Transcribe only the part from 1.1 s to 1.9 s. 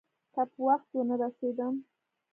رسېدم.